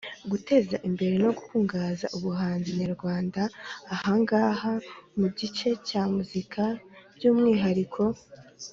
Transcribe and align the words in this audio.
guteza 0.31 0.75
imbere 0.89 1.15
no 1.23 1.31
gukungahaza 1.37 2.07
ubuhanzi 2.17 2.69
nyarwanda, 2.81 3.41
ahangaha 3.93 4.71
mu 5.19 5.27
gice 5.37 5.69
cya 5.87 6.01
Muzika 6.15 6.63
by'umwihariko. 7.15 8.03